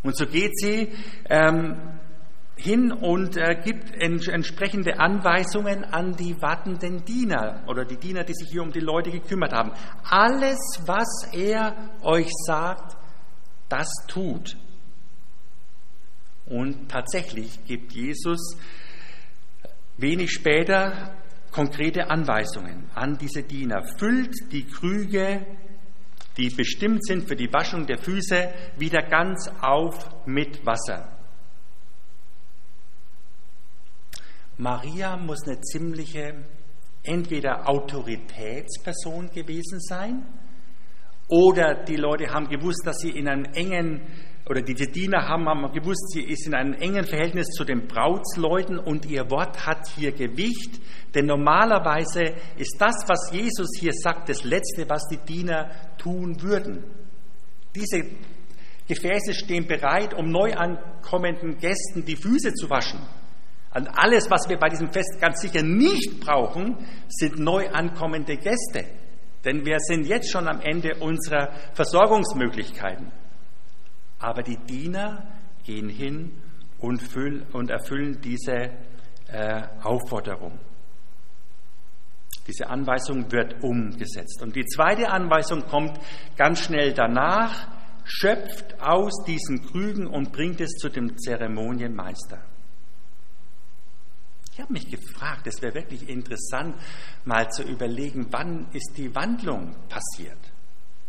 [0.03, 0.91] Und so geht sie
[1.29, 1.99] ähm,
[2.55, 8.33] hin und äh, gibt ents entsprechende Anweisungen an die wartenden Diener oder die Diener, die
[8.33, 9.71] sich hier um die Leute gekümmert haben.
[10.03, 12.97] Alles, was er euch sagt,
[13.69, 14.57] das tut.
[16.49, 18.57] Und tatsächlich gibt Jesus
[19.97, 21.15] wenig später
[21.51, 23.83] konkrete Anweisungen an diese Diener.
[23.97, 25.45] Füllt die Krüge,
[26.37, 31.17] die bestimmt sind für die Waschung der Füße, wieder ganz auf mit Wasser.
[34.57, 36.45] Maria muss eine ziemliche
[37.03, 40.25] entweder Autoritätsperson gewesen sein
[41.27, 44.01] oder die Leute haben gewusst, dass sie in einem engen
[44.49, 48.79] oder diese Diener haben, haben gewusst, sie ist in einem engen Verhältnis zu den Brautsleuten
[48.79, 50.79] und ihr Wort hat hier Gewicht,
[51.13, 56.83] denn normalerweise ist das, was Jesus hier sagt, das Letzte, was die Diener tun würden.
[57.75, 58.05] Diese
[58.87, 63.01] Gefäße stehen bereit, um neu ankommenden Gästen die Füße zu waschen.
[63.75, 66.77] Und alles, was wir bei diesem Fest ganz sicher nicht brauchen,
[67.09, 68.85] sind neu ankommende Gäste.
[69.43, 73.11] Denn wir sind jetzt schon am Ende unserer Versorgungsmöglichkeiten.
[74.19, 75.27] Aber die Diener
[75.63, 76.31] gehen hin
[76.79, 78.71] und, füllen, und erfüllen diese
[79.27, 80.59] äh, Aufforderung.
[82.47, 84.41] Diese Anweisung wird umgesetzt.
[84.41, 85.99] Und die zweite Anweisung kommt
[86.37, 87.67] ganz schnell danach,
[88.05, 92.41] schöpft aus diesen Krügen und bringt es zu dem Zeremonienmeister.
[94.53, 96.75] Ich habe mich gefragt, es wäre wirklich interessant,
[97.25, 100.39] mal zu überlegen, wann ist die Wandlung passiert?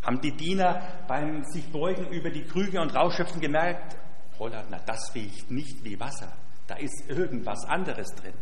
[0.09, 3.94] Haben die Diener beim sich beugen über die Krüge und Rauschöpfen gemerkt,
[4.38, 6.33] Holland, na das riecht nicht wie Wasser,
[6.66, 8.33] da ist irgendwas anderes drin.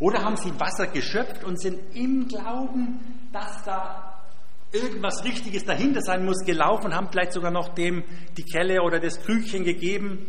[0.00, 4.24] Oder haben sie Wasser geschöpft und sind im Glauben, dass da
[4.72, 8.02] irgendwas Richtiges dahinter sein muss, gelaufen und haben vielleicht sogar noch dem
[8.36, 10.26] die Kelle oder das Krügchen gegeben,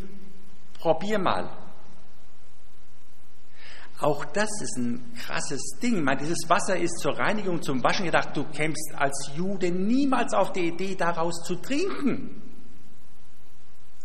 [0.78, 1.50] probier mal.
[4.04, 6.04] Auch das ist ein krasses Ding.
[6.04, 8.36] Meine, dieses Wasser ist zur Reinigung, zum Waschen gedacht.
[8.36, 12.42] Du kämpfst als Jude niemals auf die Idee, daraus zu trinken.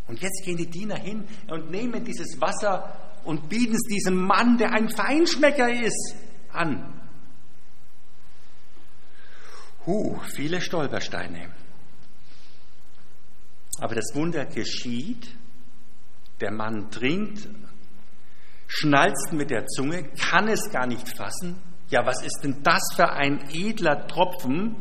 [0.07, 4.57] Und jetzt gehen die Diener hin und nehmen dieses Wasser und bieten es diesem Mann,
[4.57, 6.15] der ein Feinschmecker ist,
[6.53, 7.03] an.
[9.85, 11.51] Huh, viele Stolpersteine.
[13.81, 15.35] Aber das Wunder geschieht.
[16.41, 17.49] Der Mann trinkt
[18.69, 21.57] schnalzt mit der Zunge, kann es gar nicht fassen.
[21.89, 24.77] Ja, was ist denn das für ein edler Tropfen?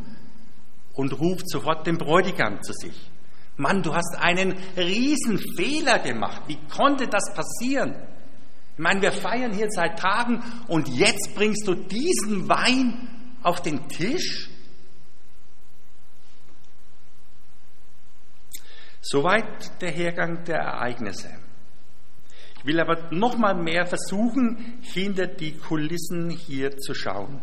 [0.94, 3.12] Und ruft sofort den Bräutigam zu sich.
[3.56, 6.42] Mann, du hast einen Riesenfehler gemacht.
[6.48, 7.96] Wie konnte das passieren?
[8.74, 13.08] Ich meine, wir feiern hier seit Tagen und jetzt bringst du diesen Wein
[13.44, 14.50] auf den Tisch?
[19.02, 21.30] Soweit der Hergang der Ereignisse
[22.68, 27.42] will aber noch mal mehr versuchen, hinter die Kulissen hier zu schauen.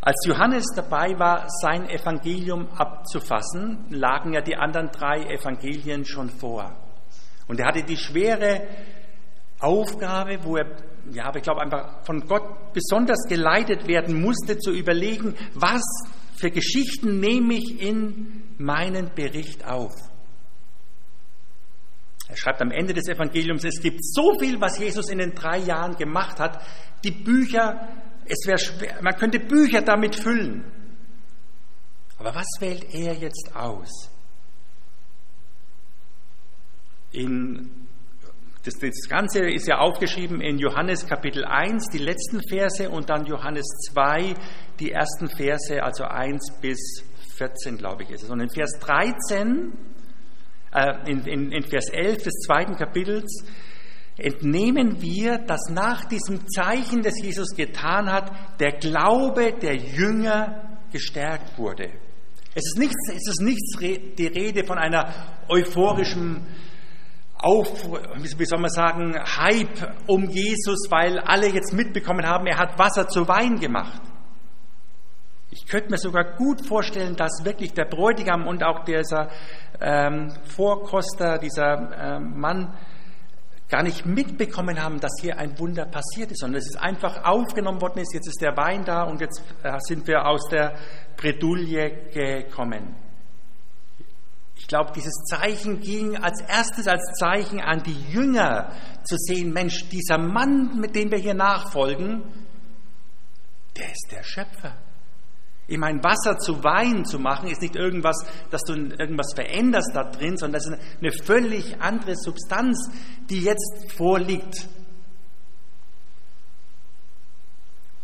[0.00, 6.72] Als Johannes dabei war, sein Evangelium abzufassen, lagen ja die anderen drei Evangelien schon vor.
[7.48, 8.62] Und er hatte die schwere
[9.58, 10.66] Aufgabe, wo er,
[11.10, 15.82] ja, ich glaube einfach von Gott besonders geleitet werden musste, zu überlegen, was
[16.36, 19.94] für Geschichten nehme ich in meinen Bericht auf.
[22.38, 25.96] Schreibt am Ende des Evangeliums, es gibt so viel, was Jesus in den drei Jahren
[25.96, 26.62] gemacht hat.
[27.02, 27.88] Die Bücher,
[28.26, 30.64] es wäre schwer, man könnte Bücher damit füllen.
[32.16, 34.08] Aber was wählt er jetzt aus?
[37.10, 37.88] In,
[38.62, 43.26] das, das Ganze ist ja aufgeschrieben in Johannes Kapitel 1, die letzten Verse, und dann
[43.26, 44.34] Johannes 2,
[44.78, 47.02] die ersten Verse, also 1 bis
[47.36, 48.30] 14, glaube ich, ist es.
[48.30, 49.97] Und in Vers 13 äh,
[51.06, 53.44] in, in, in Vers 11 des zweiten Kapitels,
[54.16, 61.56] entnehmen wir, dass nach diesem Zeichen, das Jesus getan hat, der Glaube der Jünger gestärkt
[61.58, 61.90] wurde.
[62.54, 65.12] Es ist nichts, es ist nichts die Rede von einer
[65.48, 66.46] euphorischen
[67.40, 67.84] auf,
[68.16, 73.06] wie soll man sagen, Hype um Jesus, weil alle jetzt mitbekommen haben, er hat Wasser
[73.06, 74.02] zu Wein gemacht.
[75.50, 79.30] Ich könnte mir sogar gut vorstellen, dass wirklich der Bräutigam und auch dieser
[79.80, 82.74] ähm, Vorkoster, dieser ähm, Mann,
[83.68, 87.80] gar nicht mitbekommen haben, dass hier ein Wunder passiert ist, sondern es ist einfach aufgenommen
[87.80, 90.74] worden ist, jetzt ist der Wein da und jetzt äh, sind wir aus der
[91.16, 92.96] Bredouille gekommen.
[94.56, 98.72] Ich glaube, dieses Zeichen ging als erstes als Zeichen an die Jünger
[99.04, 102.22] zu sehen, Mensch, dieser Mann, mit dem wir hier nachfolgen,
[103.76, 104.76] der ist der Schöpfer.
[105.68, 108.16] Ich meine, Wasser zu Wein zu machen, ist nicht irgendwas,
[108.50, 112.90] dass du irgendwas veränderst da drin, sondern das ist eine völlig andere Substanz,
[113.28, 114.66] die jetzt vorliegt.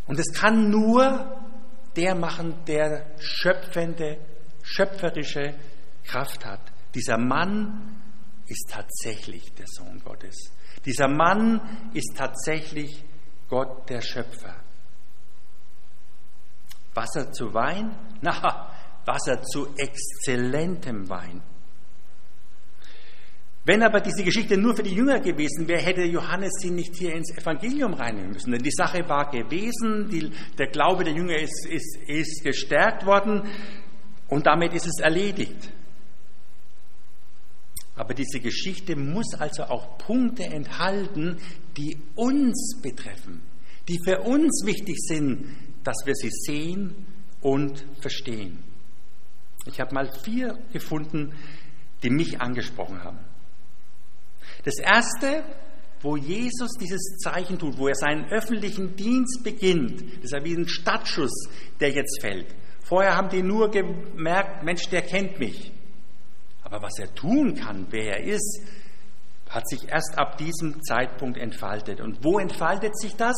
[0.07, 1.41] Und es kann nur
[1.97, 4.19] der machen, der schöpfende,
[4.63, 5.55] schöpferische
[6.05, 6.61] Kraft hat.
[6.95, 7.97] Dieser Mann
[8.47, 10.53] ist tatsächlich der Sohn Gottes.
[10.85, 13.05] Dieser Mann ist tatsächlich
[13.49, 14.64] Gott der Schöpfer.
[16.95, 17.97] Wasser zu Wein?
[18.23, 18.71] Na,
[19.05, 21.43] Wasser zu exzellentem Wein.
[23.67, 27.15] Wenn aber diese Geschichte nur für die Jünger gewesen wäre, hätte Johannes sie nicht hier
[27.15, 28.53] ins Evangelium reinnehmen müssen.
[28.53, 33.43] Denn die Sache war gewesen, die, der Glaube der Jünger ist, ist, ist gestärkt worden
[34.29, 35.73] und damit ist es erledigt.
[37.97, 41.39] Aber diese Geschichte muss also auch Punkte enthalten,
[41.77, 43.41] die uns betreffen,
[43.89, 45.47] die für uns wichtig sind,
[45.85, 47.07] dass wir sie sehen
[47.41, 48.63] und verstehen.
[49.67, 51.35] Ich habe mal vier gefunden,
[52.03, 53.19] die mich angesprochen haben.
[54.65, 55.43] Das erste,
[56.01, 60.55] wo Jesus dieses Zeichen tut, wo er seinen öffentlichen Dienst beginnt, das ist ja wie
[60.55, 61.49] ein Startschuss,
[61.81, 62.55] der jetzt fällt.
[62.83, 65.73] Vorher haben die nur gemerkt, Mensch, der kennt mich.
[66.63, 68.63] Aber was er tun kann, wer er ist,
[69.49, 72.01] hat sich erst ab diesem Zeitpunkt entfaltet.
[72.01, 73.37] Und wo entfaltet sich das?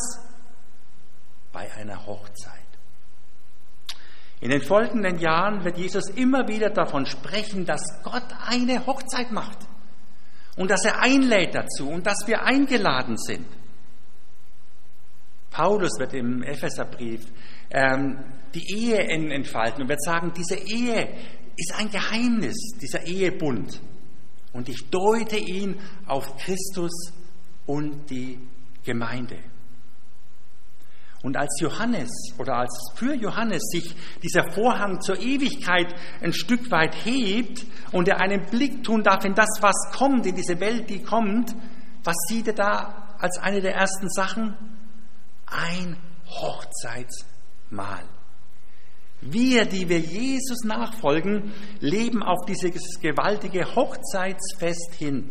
[1.57, 2.53] Bei einer Hochzeit.
[4.43, 9.61] In den folgenden Jahren wird Jesus immer wieder davon sprechen, dass Gott eine Hochzeit macht
[10.57, 13.47] und dass er einlädt dazu und dass wir eingeladen sind.
[15.51, 17.25] Paulus wird im Epheserbrief
[17.71, 21.09] ähm, die Ehe entfalten und wird sagen, diese Ehe
[21.57, 23.81] ist ein Geheimnis, dieser Ehebund.
[24.53, 26.93] Und ich deute ihn auf Christus
[27.65, 28.47] und die
[28.85, 29.39] Gemeinde.
[31.27, 32.09] Und als Johannes
[32.39, 38.21] oder als für Johannes sich dieser Vorhang zur Ewigkeit ein Stück weit hebt und er
[38.21, 41.53] einen Blick tun darf in das, was kommt, in diese Welt, die kommt,
[42.05, 44.57] was sieht er da als eine der ersten Sachen?
[45.47, 45.97] Ein
[46.29, 48.05] Hochzeitsmahl.
[49.21, 55.29] Wir, die wir Jesus nachfolgen, leben auf dieses gewaltige Hochzeitsfest hin.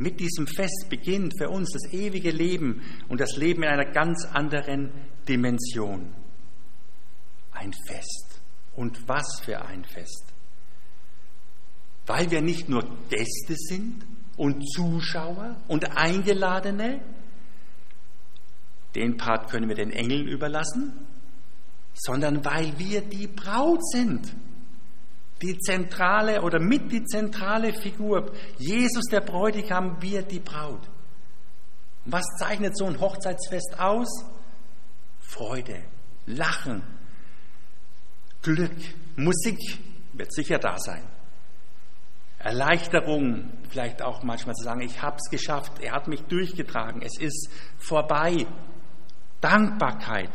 [0.00, 4.24] Mit diesem Fest beginnt für uns das ewige Leben und das Leben in einer ganz
[4.24, 4.90] anderen
[5.28, 6.14] Dimension.
[7.52, 8.40] Ein Fest.
[8.74, 10.24] Und was für ein Fest.
[12.06, 14.06] Weil wir nicht nur Gäste sind
[14.38, 17.02] und Zuschauer und Eingeladene,
[18.94, 20.94] den Part können wir den Engeln überlassen,
[21.92, 24.34] sondern weil wir die Braut sind
[25.42, 28.32] die zentrale oder mit die zentrale Figur.
[28.58, 30.88] Jesus der Bräutigam, wir die Braut.
[32.04, 34.08] was zeichnet so ein Hochzeitsfest aus?
[35.20, 35.82] Freude,
[36.26, 36.82] Lachen,
[38.42, 38.76] Glück,
[39.16, 39.58] Musik
[40.12, 41.02] wird sicher da sein.
[42.38, 47.18] Erleichterung, vielleicht auch manchmal zu sagen, ich habe es geschafft, er hat mich durchgetragen, es
[47.20, 48.46] ist vorbei.
[49.42, 50.30] Dankbarkeit,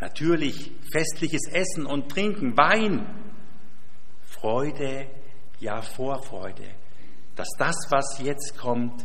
[0.00, 3.06] natürlich festliches Essen und Trinken, Wein,
[4.44, 5.06] Freude,
[5.58, 6.68] ja Vorfreude,
[7.34, 9.02] dass das, was jetzt kommt,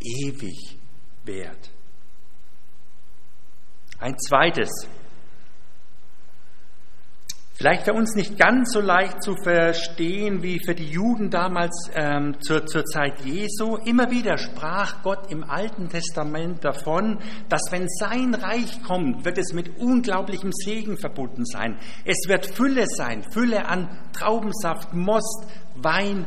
[0.00, 0.80] ewig
[1.22, 1.70] währt.
[4.00, 4.68] Ein zweites,
[7.60, 12.40] Vielleicht für uns nicht ganz so leicht zu verstehen wie für die Juden damals ähm,
[12.40, 13.76] zur, zur Zeit Jesu.
[13.84, 17.18] Immer wieder sprach Gott im Alten Testament davon,
[17.50, 21.76] dass wenn sein Reich kommt, wird es mit unglaublichem Segen verbunden sein.
[22.06, 26.24] Es wird Fülle sein, Fülle an Traubensaft, Most, Wein.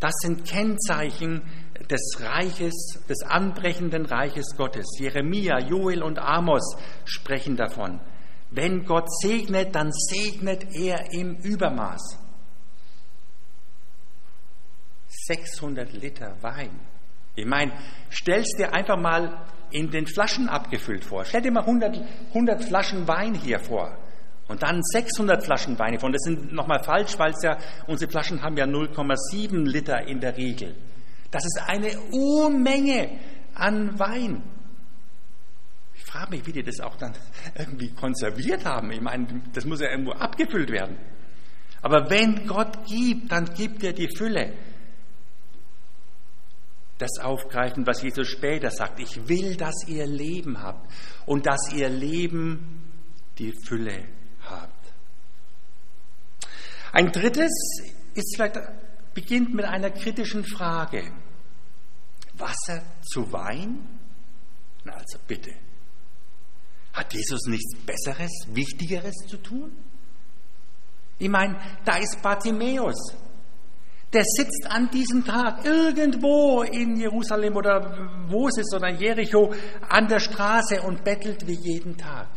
[0.00, 1.42] Das sind Kennzeichen
[1.90, 4.86] des Reiches, des anbrechenden Reiches Gottes.
[4.98, 8.00] Jeremia, Joel und Amos sprechen davon.
[8.54, 12.18] Wenn Gott segnet, dann segnet er im Übermaß.
[15.26, 16.78] 600 Liter Wein.
[17.34, 17.72] Ich meine,
[18.10, 21.24] stellst dir einfach mal in den Flaschen abgefüllt vor.
[21.24, 21.98] Stell dir mal 100,
[22.28, 23.96] 100 Flaschen Wein hier vor.
[24.48, 26.12] Und dann 600 Flaschen Wein von.
[26.12, 30.74] Das sind nochmal falsch, weil ja, unsere Flaschen haben ja 0,7 Liter in der Regel.
[31.30, 33.18] Das ist eine Unmenge
[33.54, 34.42] an Wein.
[36.12, 37.14] Frage mich, wie die das auch dann
[37.58, 38.90] irgendwie konserviert haben.
[38.92, 40.98] Ich meine, das muss ja irgendwo abgefüllt werden.
[41.80, 44.52] Aber wenn Gott gibt, dann gibt er die Fülle.
[46.98, 49.00] Das aufgreifen, was Jesus später sagt.
[49.00, 50.88] Ich will, dass ihr Leben habt
[51.24, 52.92] und dass ihr Leben
[53.38, 54.04] die Fülle
[54.44, 54.92] habt.
[56.92, 57.50] Ein drittes
[58.14, 58.60] ist vielleicht,
[59.14, 61.10] beginnt mit einer kritischen Frage.
[62.34, 63.98] Wasser zu Wein?
[64.84, 65.52] Na also bitte.
[66.92, 69.72] Hat Jesus nichts Besseres, Wichtigeres zu tun?
[71.18, 73.14] Ich meine, da ist Bartimäus.
[74.12, 79.54] Der sitzt an diesem Tag irgendwo in Jerusalem oder wo es ist oder in Jericho
[79.88, 82.28] an der Straße und bettelt wie jeden Tag.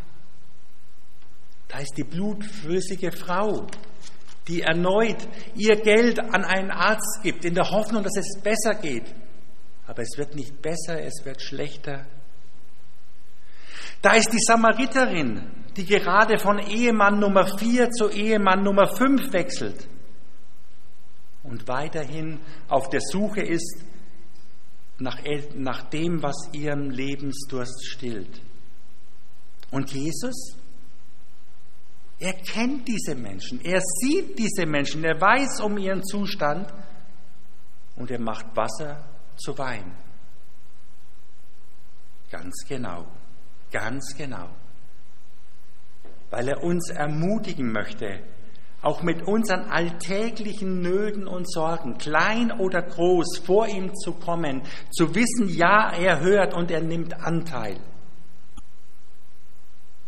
[1.68, 3.68] Da ist die blutflüssige Frau,
[4.48, 9.14] die erneut ihr Geld an einen Arzt gibt, in der Hoffnung, dass es besser geht.
[9.88, 12.06] Aber es wird nicht besser, es wird schlechter.
[14.02, 15.42] Da ist die Samariterin,
[15.76, 19.88] die gerade von Ehemann Nummer 4 zu Ehemann Nummer 5 wechselt
[21.46, 23.84] und weiterhin auf der Suche ist
[24.98, 25.20] nach,
[25.56, 28.42] nach dem, was ihren Lebensdurst stillt.
[29.72, 30.58] Und Jesus,
[32.20, 36.74] er kennt diese Menschen, er sieht diese Menschen, er weiß um ihren Zustand
[37.96, 39.96] und er macht Wasser zu Wein.
[42.32, 43.06] Ganz genau,
[43.72, 44.50] ganz genau
[46.36, 48.20] weil er uns ermutigen möchte,
[48.82, 54.62] auch mit unseren alltäglichen Nöten und Sorgen, klein oder groß, vor ihm zu kommen,
[54.92, 57.78] zu wissen, ja, er hört und er nimmt Anteil.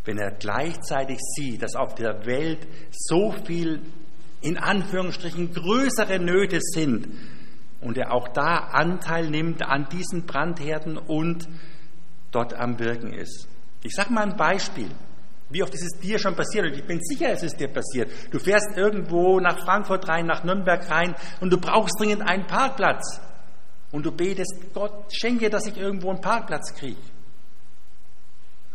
[0.04, 3.82] Wenn er gleichzeitig sieht, dass auf der Welt so viel
[4.42, 7.08] in Anführungsstrichen größere Nöte sind
[7.80, 11.48] und er auch da Anteil nimmt an diesen Brandherden und
[12.32, 13.48] dort am Wirken ist.
[13.84, 14.90] Ich sage mal ein Beispiel.
[15.50, 16.66] Wie oft ist es dir schon passiert?
[16.66, 18.12] Und ich bin sicher, es ist dir passiert.
[18.32, 23.22] Du fährst irgendwo nach Frankfurt rein, nach Nürnberg rein und du brauchst dringend einen Parkplatz.
[23.92, 27.00] Und du betest, Gott schenke, dass ich irgendwo einen Parkplatz kriege.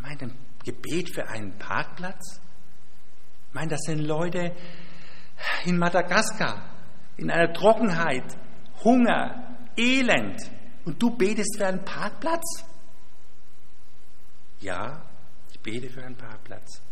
[0.01, 0.35] Mein ein
[0.65, 2.41] Gebet für einen Parkplatz?
[3.49, 4.53] Ich meine, das sind Leute
[5.67, 6.63] in Madagaskar,
[7.19, 8.25] in einer Trockenheit,
[8.83, 10.41] Hunger, Elend.
[10.85, 12.65] Und du betest für einen Parkplatz?
[14.63, 15.03] Ja,
[15.63, 16.83] bete für einen Parkplatz,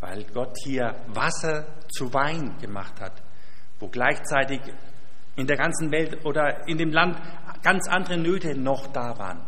[0.00, 3.22] weil Gott hier Wasser zu Wein gemacht hat,
[3.78, 4.60] wo gleichzeitig
[5.36, 7.18] in der ganzen Welt oder in dem Land
[7.62, 9.40] ganz andere Nöte noch da waren.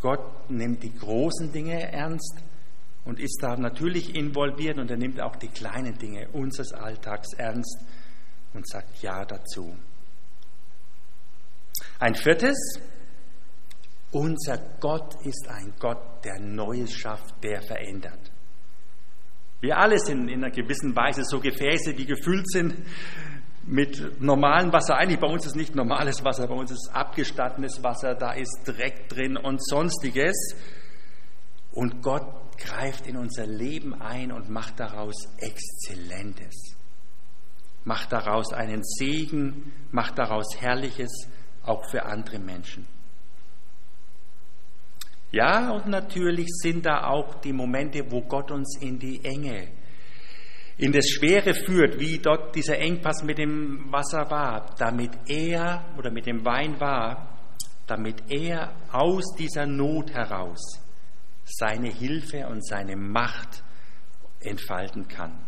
[0.00, 2.42] Gott nimmt die großen Dinge ernst
[3.04, 7.78] und ist da natürlich involviert und er nimmt auch die kleinen Dinge unseres Alltags ernst
[8.54, 9.76] und sagt Ja dazu.
[11.98, 12.56] Ein viertes,
[14.12, 18.30] unser Gott ist ein Gott, der Neues schafft, der verändert.
[19.60, 22.74] Wir alle sind in einer gewissen Weise so Gefäße, die gefüllt sind
[23.64, 24.96] mit normalem Wasser.
[24.96, 29.08] Eigentlich bei uns ist nicht normales Wasser, bei uns ist abgestandenes Wasser, da ist Dreck
[29.08, 30.56] drin und sonstiges.
[31.72, 36.76] Und Gott greift in unser Leben ein und macht daraus Exzellentes.
[37.84, 41.28] Macht daraus einen Segen, macht daraus Herrliches,
[41.62, 42.86] auch für andere Menschen.
[45.32, 49.68] Ja, und natürlich sind da auch die Momente, wo Gott uns in die Enge,
[50.76, 56.10] in das Schwere führt, wie dort dieser Engpass mit dem Wasser war, damit er oder
[56.10, 57.38] mit dem Wein war,
[57.86, 60.80] damit er aus dieser Not heraus
[61.44, 63.62] seine Hilfe und seine Macht
[64.40, 65.38] entfalten kann.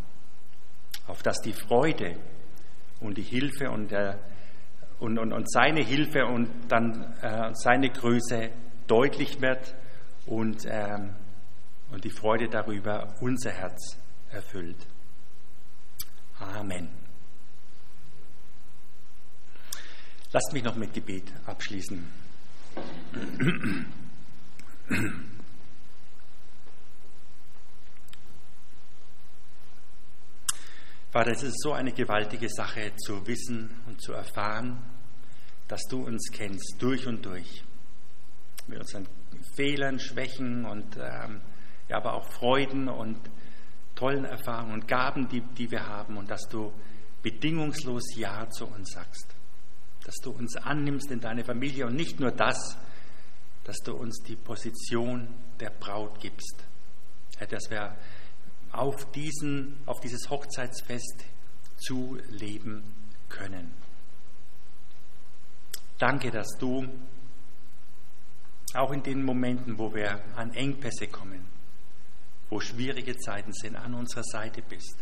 [1.07, 2.17] Auf dass die Freude
[3.01, 4.19] und die Hilfe und, der,
[5.01, 8.51] und, und, und seine Hilfe und dann äh, seine Größe
[8.93, 9.75] deutlich wird
[10.27, 11.17] und, ähm,
[11.91, 13.97] und die Freude darüber unser Herz
[14.31, 14.87] erfüllt.
[16.39, 16.91] Amen.
[20.31, 22.07] Lasst mich noch mit Gebet abschließen.
[31.11, 34.83] Vater, es ist so eine gewaltige Sache zu wissen und zu erfahren,
[35.67, 37.65] dass du uns kennst durch und durch
[38.67, 39.07] mit unseren
[39.55, 41.41] Fehlern, Schwächen und ähm,
[41.89, 43.19] ja, aber auch Freuden und
[43.95, 46.73] tollen Erfahrungen und Gaben, die, die wir haben und dass du
[47.23, 49.35] bedingungslos Ja zu uns sagst,
[50.05, 52.77] dass du uns annimmst in deine Familie und nicht nur das,
[53.65, 55.29] dass du uns die Position
[55.61, 56.65] der Braut gibst,
[57.49, 57.97] dass wir
[58.73, 61.25] auf, diesen, auf dieses Hochzeitsfest
[61.77, 62.83] zuleben
[63.29, 63.73] können.
[65.99, 66.89] Danke, dass du
[68.75, 71.47] auch in den Momenten, wo wir an Engpässe kommen,
[72.49, 74.97] wo schwierige Zeiten sind, an unserer Seite bist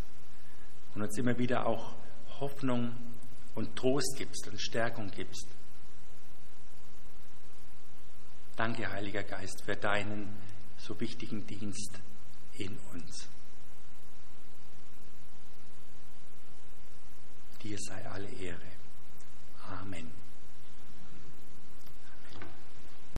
[0.95, 1.95] und uns immer wieder auch
[2.41, 2.97] Hoffnung
[3.55, 5.47] und Trost gibst und Stärkung gibst.
[8.57, 10.37] Danke, Heiliger Geist, für deinen
[10.77, 12.01] so wichtigen Dienst
[12.55, 13.29] in uns.
[17.63, 18.61] Dir sei alle Ehre.
[19.81, 20.11] Amen.